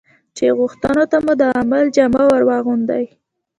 [0.37, 3.05] چې غوښتنو ته مو د عمل جامه ور واغوندي.